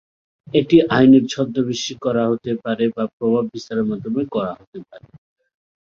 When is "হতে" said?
2.27-2.51, 4.59-4.79